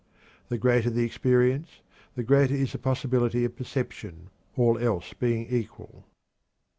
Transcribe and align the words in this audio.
The 0.49 0.57
greater 0.57 0.89
the 0.89 1.03
experience, 1.05 1.79
the 2.15 2.23
greater 2.23 2.55
is 2.55 2.71
the 2.71 2.79
possibility 2.79 3.45
of 3.45 3.55
perception, 3.55 4.31
all 4.57 4.79
else 4.79 5.13
being 5.13 5.45
equal. 5.45 6.05